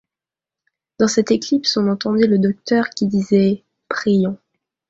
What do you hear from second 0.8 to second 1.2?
Dans